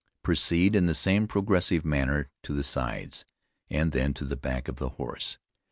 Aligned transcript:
"Proceed 0.23 0.75
in 0.75 0.87
the 0.87 0.95
same 0.95 1.27
progressive 1.27 1.85
manner 1.85 2.31
to 2.41 2.53
the 2.53 2.63
sides, 2.63 3.23
and 3.69 3.91
then 3.91 4.15
to 4.15 4.25
the 4.25 4.35
back 4.35 4.67
of 4.67 4.77
the 4.77 4.89
horse. 4.89 5.37